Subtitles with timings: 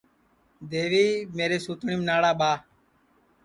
[0.69, 1.07] دیوی
[1.37, 2.57] میری سوتٹؔیم ناڑا ٻاہ